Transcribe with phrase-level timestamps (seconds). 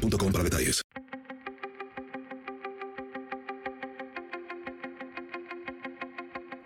[0.00, 0.82] para detalles.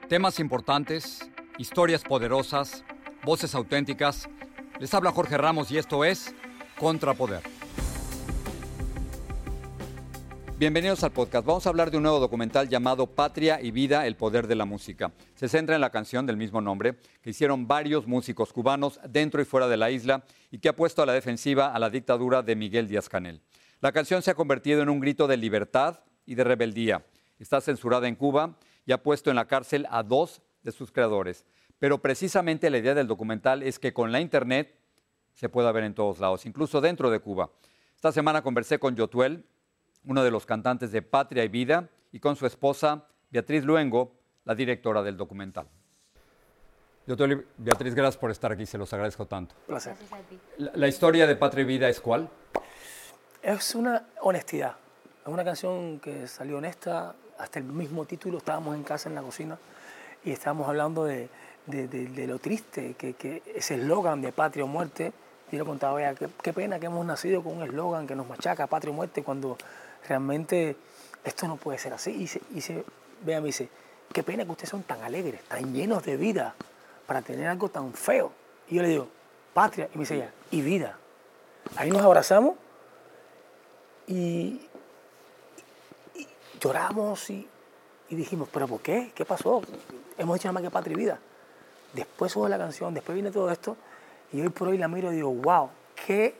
[0.09, 2.85] Temas importantes, historias poderosas,
[3.25, 4.29] voces auténticas.
[4.79, 6.35] Les habla Jorge Ramos y esto es
[6.79, 7.64] Contrapoder.
[10.65, 11.45] Bienvenidos al podcast.
[11.45, 14.65] Vamos a hablar de un nuevo documental llamado Patria y Vida, el poder de la
[14.65, 15.13] música.
[15.35, 19.45] Se centra en la canción del mismo nombre que hicieron varios músicos cubanos dentro y
[19.45, 22.57] fuera de la isla y que ha puesto a la defensiva a la dictadura de
[22.57, 23.43] Miguel Díaz Canel.
[23.83, 27.05] La canción se ha convertido en un grito de libertad y de rebeldía.
[27.39, 31.45] Está censurada en Cuba y ha puesto en la cárcel a dos de sus creadores.
[31.79, 34.75] Pero precisamente la idea del documental es que con la Internet
[35.35, 37.51] se pueda ver en todos lados, incluso dentro de Cuba.
[37.95, 39.45] Esta semana conversé con Yotuel,
[40.07, 44.13] uno de los cantantes de Patria y Vida, y con su esposa Beatriz Luengo,
[44.45, 45.67] la directora del documental.
[47.07, 49.55] Yotuel y Beatriz, gracias por estar aquí, se los agradezco tanto.
[49.67, 49.95] Placer.
[50.59, 52.29] La, la historia de Patria y Vida es cuál?
[53.43, 54.77] Es una honestidad.
[55.23, 58.39] Es una canción que salió honesta, hasta el mismo título.
[58.39, 59.59] Estábamos en casa en la cocina
[60.25, 61.29] y estábamos hablando de,
[61.67, 65.13] de- de- de lo triste, que, que ese eslogan de patria o muerte.
[65.53, 68.67] Y lo contaba ella, qué, pena que hemos nacido con un eslogan que nos machaca,
[68.67, 69.57] patria o muerte, cuando
[70.09, 70.77] realmente
[71.23, 72.11] esto no puede ser así.
[72.11, 72.85] Y se, y se
[73.25, 73.69] vea, me dice,
[74.13, 76.55] qué pena que ustedes son tan alegres, tan llenos de vida,
[77.07, 78.33] para tener algo tan feo.
[78.69, 79.09] Y yo le digo,
[79.53, 80.99] patria, y me dice ella, y vida.
[81.77, 82.55] Ahí nos abrazamos
[84.07, 84.61] y,
[86.15, 86.29] y
[86.61, 87.49] lloramos y,
[88.09, 89.13] y dijimos, ¿pero por qué?
[89.15, 89.63] ¿Qué pasó?
[90.19, 91.19] Hemos hecho nada más que patria y vida.
[91.93, 93.77] Después subo la canción, después viene todo esto
[94.33, 95.71] y hoy por hoy la miro y digo, wow,
[96.07, 96.35] qué,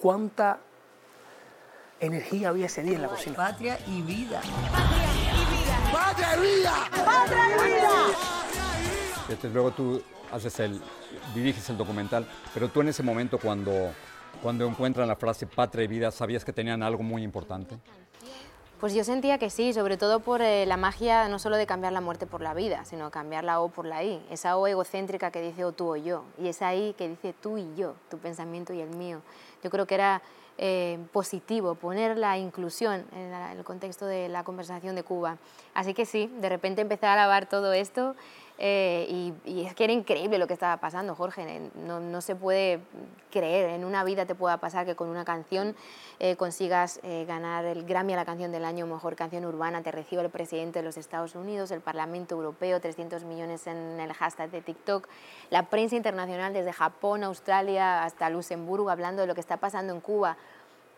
[0.00, 0.58] cuánta
[2.00, 3.36] energía había ese día en la cocina.
[3.36, 4.40] Patria y vida.
[9.28, 10.02] Beatriz, luego tú
[10.32, 10.80] haces el,
[11.34, 13.92] diriges el documental, pero tú en ese momento cuando,
[14.42, 17.78] cuando encuentran la frase patria y vida, ¿sabías que tenían algo muy importante?
[18.82, 21.92] Pues yo sentía que sí, sobre todo por eh, la magia no solo de cambiar
[21.92, 25.30] la muerte por la vida, sino cambiar la O por la I, esa O egocéntrica
[25.30, 28.18] que dice o tú o yo, y esa I que dice tú y yo, tu
[28.18, 29.20] pensamiento y el mío.
[29.62, 30.20] Yo creo que era
[30.58, 35.36] eh, positivo poner la inclusión en en el contexto de la conversación de Cuba.
[35.74, 38.16] Así que sí, de repente empecé a alabar todo esto
[38.64, 41.68] eh, y, es que era increíble lo que estaba pasando, Jorge.
[41.74, 42.78] No, no se puede
[43.32, 45.74] creer, en una vida te pueda pasar que con una canción
[46.20, 49.90] eh, consigas eh, ganar el Grammy a la canción del año, mejor canción urbana, te
[49.90, 54.52] reciba el presidente de los Estados Unidos, el Parlamento Europeo, 300 millones en el hashtag
[54.52, 55.08] de TikTok,
[55.50, 60.00] la prensa internacional desde Japón, Australia hasta Luxemburgo hablando de lo que está pasando en
[60.00, 60.36] Cuba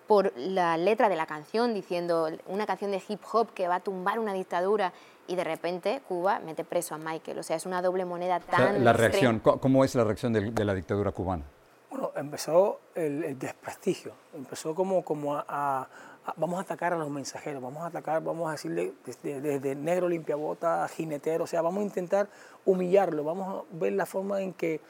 [0.07, 3.81] por la letra de la canción, diciendo una canción de hip hop que va a
[3.81, 4.93] tumbar una dictadura
[5.27, 7.39] y de repente Cuba mete preso a Michael.
[7.39, 8.93] O sea, es una doble moneda O sea, tan la extrema.
[8.93, 11.45] reacción, ¿cómo- ¿cómo es la reacción de, de la dictadura cubana?
[11.91, 15.83] Bueno, empezó el, el desprestigio, empezó como, como a, a-
[16.27, 19.75] a- vamos a atacar a los mensajeros, vamos a atacar, vamos a decirle desde, desde
[19.77, 22.29] negro limpiabota, jinetero, o sea, vamos a intentar
[22.65, 24.81] humillarlo, vamos a ver la forma en que,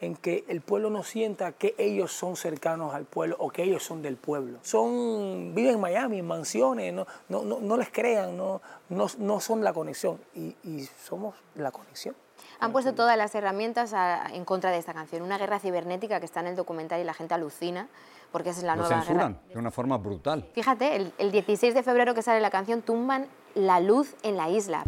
[0.00, 3.82] en que el pueblo no sienta que ellos son cercanos al pueblo o que ellos
[3.82, 4.58] son del pueblo.
[4.62, 9.40] Son, viven en Miami, en mansiones, no, no, no, no les crean, no, no, no
[9.40, 12.14] son la conexión y, y somos la conexión.
[12.60, 15.22] Han puesto todas las herramientas a- en contra de esta canción.
[15.22, 17.88] Una guerra cibernética que está en el documental y la gente alucina
[18.32, 19.52] porque esa es la Lo nueva censuran guerra.
[19.54, 20.46] de una forma brutal.
[20.54, 24.48] Fíjate, el, el 16 de febrero que sale la canción tumban la luz en la
[24.50, 24.84] isla.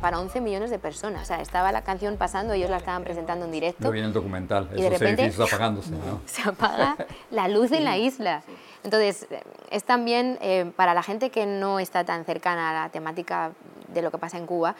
[0.00, 1.22] Para 11 millones de personas.
[1.22, 3.84] O sea, estaba la canción pasando, ellos la estaban presentando en directo.
[3.84, 5.90] Lo vi en el documental, Y de esos repente- edificios apagándose.
[5.90, 6.20] ¿no?
[6.26, 6.96] se apaga
[7.30, 8.42] la luz en la isla.
[8.82, 12.88] Entonces, eh, es también eh, para la gente que no está tan cercana a la
[12.90, 13.52] temática
[13.88, 14.74] de lo que pasa en Cuba,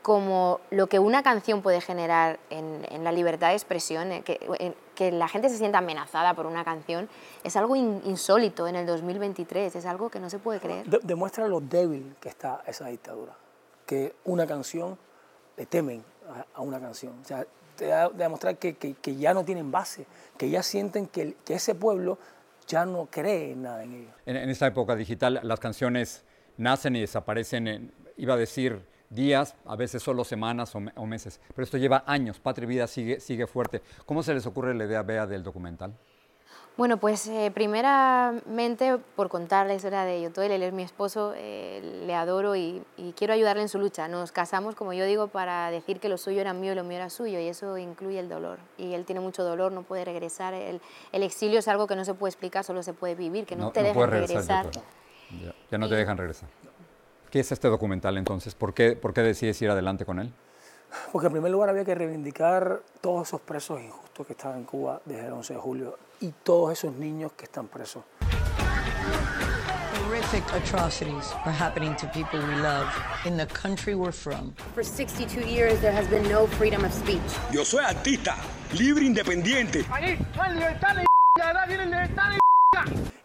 [0.00, 4.40] como lo que una canción puede generar en, en la libertad de expresión, eh, que,
[4.58, 7.08] en- que la gente se sienta amenazada por una canción,
[7.44, 10.86] es algo in- insólito en el 2023, es algo que no se puede creer.
[10.86, 13.32] De- demuestra lo débil que está esa dictadura,
[13.92, 14.96] que una canción,
[15.58, 16.02] le temen
[16.54, 17.12] a, una canción.
[17.20, 17.46] O sea,
[17.76, 20.06] te da de demostrar que, que- ya no tienen base,
[20.38, 22.18] que ya sienten que, que ese pueblo
[22.66, 24.14] ya no cree nada en ellos.
[24.24, 26.24] En, esta época digital, las canciones
[26.56, 28.80] nacen y desaparecen, en, iba a decir
[29.10, 32.40] días, a veces solo semanas o, me- o meses, pero esto lleva años.
[32.40, 33.82] Patria Vida sigue, sigue fuerte.
[34.06, 35.92] ¿Cómo se les ocurre la idea, Bea, del documental?
[36.76, 42.02] Bueno, pues eh, primeramente por contar la historia de Yotoel, él es mi esposo, eh,
[42.06, 42.82] le adoro y,
[43.14, 44.08] quiero ayudarle en su lucha.
[44.08, 46.96] Nos casamos, como yo digo, para decir que lo suyo era mío y lo mío
[46.96, 48.58] era suyo y eso incluye el dolor.
[48.78, 50.54] Y él tiene mucho dolor, no puede regresar.
[50.54, 50.80] El,
[51.12, 53.82] exilio es algo que no se puede explicar, solo se puede vivir, que no, te
[53.82, 54.70] dejan regresar.
[55.70, 56.48] Ya, no te dejan regresar.
[57.30, 58.54] ¿Qué es este documental entonces?
[58.54, 60.32] ¿Por qué, ¿Por qué decides ir adelante con él?
[61.12, 65.00] Porque en primer lugar había que reivindicar todos esos presos injustos que estaban en Cuba
[65.04, 68.04] desde el 11 de julio y todos esos niños que están presos.
[70.06, 72.86] Horrific atrocities are happening to people we love
[73.24, 74.54] in the country we're from.
[74.74, 77.20] For 62 years there has been no freedom of speech.
[77.50, 78.36] Yo soy artista,
[78.72, 79.86] libre, independiente.
[79.90, 80.18] Ahí,
[80.52, 81.06] libertad, libertad,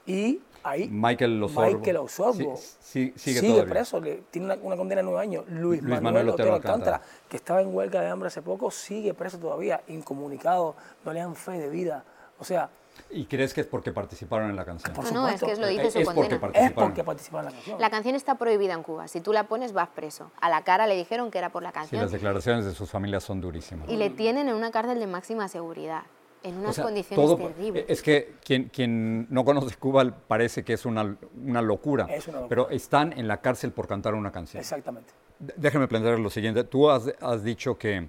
[0.07, 5.45] y ahí Michael Osorbo, Michael Osorbo sí, sigue, preso, tiene una, condena de nueve años.
[5.49, 9.81] Luis, Manuel, Otero Alcántara, que estaba en huelga de hambre hace poco, sigue preso todavía,
[9.87, 12.03] incomunicado, no le dan fe de vida.
[12.39, 12.69] O sea...
[13.11, 14.91] ¿Y crees que es porque participaron en la canción?
[14.95, 16.39] Por no, es que lo dice su es condena.
[16.39, 17.79] Porque es porque participaron en la canción.
[17.81, 19.07] La canción está prohibida en Cuba.
[19.07, 20.31] Si tú la pones, vas preso.
[20.41, 21.99] A la cara le dijeron que era por la canción.
[21.99, 23.87] Sí, las declaraciones de sus familias son durísimas.
[23.87, 26.03] Y le tienen en una cárcel de máxima seguridad
[26.43, 27.85] en unas condiciones terribles.
[27.87, 32.07] Es que quien, quien, no conoce Cuba parece que es una, una, locura,
[32.49, 34.59] pero están en la cárcel por cantar una canción.
[34.59, 35.13] Exactamente.
[35.39, 36.63] Déjame plantear lo siguiente.
[36.63, 38.07] Tú has, has dicho que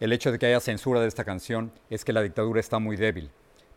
[0.00, 2.96] el hecho de que haya censura de esta canción es que la dictadura está muy
[2.96, 3.30] débil.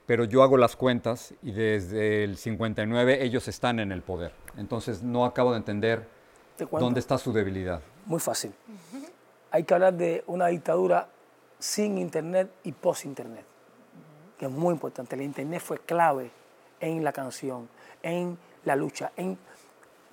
[0.06, 4.34] Pero yo hago las cuentas y desde el 59 ellos están en el poder.
[4.56, 6.08] Entonces no acabo de entender
[6.72, 7.82] dónde está su debilidad.
[8.06, 8.54] Muy fácil.
[9.50, 11.10] Hay que hablar de una dictadura
[11.58, 13.55] sin Internet y post-Internet
[14.38, 15.16] que es muy importante.
[15.16, 16.32] La Internet fue clave
[16.80, 17.68] en la canción,
[18.04, 19.38] en la lucha, en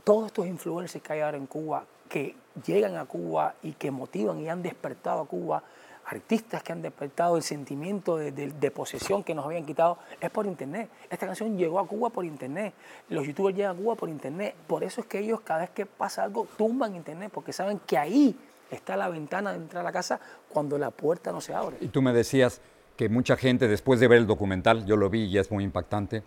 [0.05, 2.35] todos estos influencers que hay ahora en Cuba, que
[2.67, 5.63] llegan a Cuba y que motivan y han despertado a Cuba,
[6.05, 10.91] artistas que han despertado el sentimiento de, posesión que nos habían quitado, es por Internet.
[11.09, 12.75] Esta canción llegó a Cuba por Internet.
[13.09, 14.55] Los youtubers llegan a Cuba por Internet.
[14.67, 17.97] Por eso es que ellos cada vez que pasa algo tumban Internet, porque saben que
[17.97, 18.37] ahí
[18.71, 21.77] está la ventana de entrar a la casa cuando la puerta no se abre.
[21.81, 22.61] Y tú me decías,
[22.97, 26.23] que mucha gente después de ver el documental, yo lo vi y es muy impactante,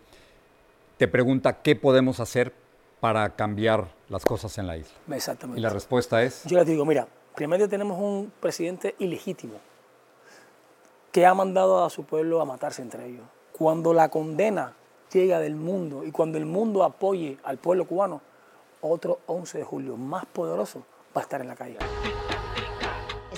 [0.97, 2.53] te pregunta qué podemos hacer
[2.99, 4.95] para cambiar las cosas en la isla.
[5.15, 5.59] Exactamente.
[5.59, 6.43] Y la respuesta es...
[6.45, 9.55] Yo les digo, mira, primero tenemos un presidente ilegítimo
[11.11, 13.25] que ha mandado a su pueblo a matarse entre ellos.
[13.51, 14.73] Cuando la condena
[15.11, 18.21] llega del mundo y cuando el mundo apoye al pueblo cubano,
[18.81, 20.79] otro 11 de julio más poderoso
[21.15, 21.77] va a estar en la calle.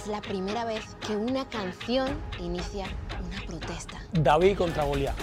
[0.07, 2.07] Es la primera vez que una canción
[2.39, 2.85] inicia
[3.25, 3.99] una protesta.
[4.13, 5.13] David contra Goliat.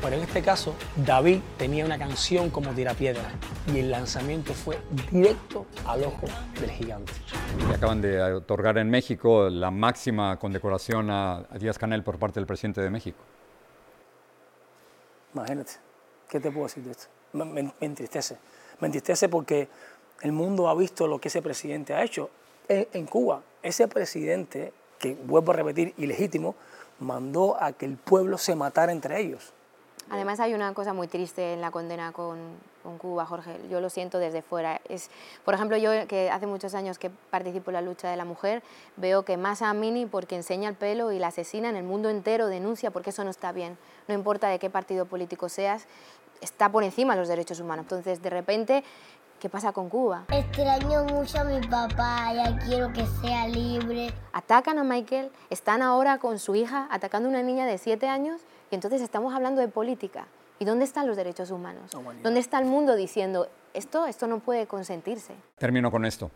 [0.00, 3.32] Pero en este caso, David tenía una canción como tirapiedra
[3.74, 4.78] y el lanzamiento fue
[5.10, 6.28] directo al ojo
[6.60, 7.12] del gigante.
[7.68, 12.46] Y acaban de otorgar en México la máxima condecoración a, Díaz Canel por parte del
[12.46, 13.18] presidente de México.
[15.34, 15.72] Imagínate,
[16.28, 17.08] ¿qué te puedo decir de esto?
[17.32, 18.38] Me, me entristece.
[18.78, 19.68] Me entristece porque
[20.22, 22.30] el mundo ha visto lo que ese presidente ha hecho.
[22.68, 26.54] En, en Cuba, ese presidente, que vuelvo a repetir, ilegítimo,
[27.00, 29.52] mandó a que el pueblo se matara entre ellos.
[30.10, 32.38] Además hay una cosa muy triste en la condena con,
[32.96, 33.60] Cuba, Jorge.
[33.70, 34.80] Yo lo siento desde fuera.
[34.88, 35.10] Es,
[35.44, 38.62] por ejemplo, yo que hace muchos años que participo en la lucha de la mujer,
[38.96, 42.46] veo que más Amini, porque enseña el pelo y la asesina en el mundo entero,
[42.46, 43.76] denuncia porque eso no está bien.
[44.06, 45.86] No importa de qué partido político seas,
[46.40, 47.84] está por encima de los derechos humanos.
[47.84, 48.84] Entonces, de repente,
[49.38, 50.24] ¿Qué pasa con Cuba?
[50.32, 54.12] Extraño mucho a mi papá, ya quiero que sea libre.
[54.32, 58.40] Atacan a Michael, están ahora con su hija atacando a una niña de 7 años
[58.72, 60.26] y entonces estamos hablando de política.
[60.58, 61.92] ¿Y dónde están los derechos humanos?
[62.24, 65.34] ¿Dónde está el mundo diciendo esto, esto no puede consentirse?
[65.56, 66.32] Termino con esto.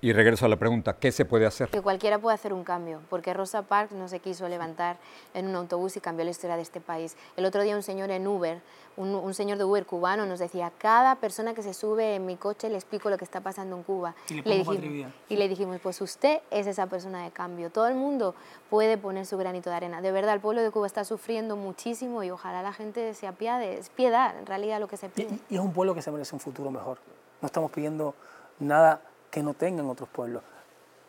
[0.00, 1.70] Y regreso a la pregunta, ¿qué se puede hacer?
[1.70, 4.96] Que cualquiera puede hacer un cambio, porque Rosa Parks no se quiso levantar
[5.34, 7.16] en un autobús y cambió la historia de este país.
[7.36, 8.60] El otro día un señor en Uber,
[8.96, 12.68] un, señor de Uber cubano nos decía, cada persona que se sube en mi coche
[12.68, 14.14] le explico lo que está pasando en Cuba.
[14.28, 17.70] Y le, dijimos, y le dijimos, pues usted es esa persona de cambio.
[17.70, 18.36] Todo el mundo
[18.70, 20.00] puede poner su granito de arena.
[20.00, 23.78] De verdad, el pueblo de Cuba está sufriendo muchísimo y ojalá la gente se apiade.
[23.78, 25.38] Es piedad, en realidad, lo que se pide.
[25.48, 26.98] y es un pueblo que se merece un futuro mejor.
[27.40, 28.14] No estamos pidiendo
[28.58, 29.00] nada
[29.38, 30.42] que no tengan otros pueblos.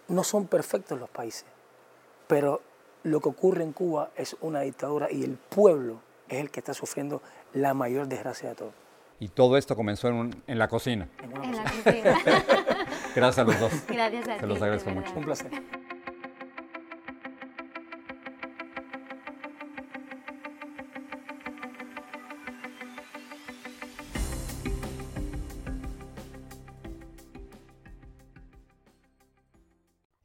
[0.07, 1.45] No son perfectos los países,
[2.27, 2.61] pero
[3.01, 6.75] lo que ocurre en Cuba es una dictadura y el pueblo es el que está
[6.75, 8.71] sufriendo la mayor desgracia de todo.
[9.19, 11.09] Y todo esto comenzó en, en la cocina.
[11.23, 12.19] En, la cocina.
[13.15, 13.71] Gracias a los dos.
[13.87, 15.11] Gracias a Se los agradezco mucho.
[15.15, 15.51] Un placer.